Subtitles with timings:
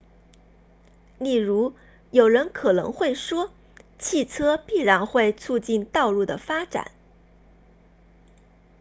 [1.19, 1.73] 例如
[2.09, 3.51] 有人可能会说
[3.99, 6.89] 汽车必然会促进道路的发展